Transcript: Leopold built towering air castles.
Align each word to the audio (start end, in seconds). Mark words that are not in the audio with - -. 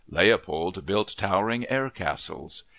Leopold 0.09 0.83
built 0.83 1.13
towering 1.15 1.69
air 1.69 1.87
castles. 1.87 2.63